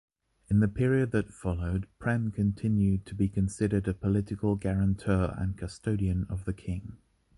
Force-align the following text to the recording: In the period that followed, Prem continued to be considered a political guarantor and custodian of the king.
In 0.47 0.61
the 0.61 0.67
period 0.67 1.11
that 1.11 1.31
followed, 1.31 1.85
Prem 1.99 2.31
continued 2.31 3.05
to 3.05 3.13
be 3.13 3.29
considered 3.29 3.87
a 3.87 3.93
political 3.93 4.55
guarantor 4.55 5.35
and 5.37 5.55
custodian 5.55 6.25
of 6.27 6.45
the 6.45 6.53
king. 6.53 6.97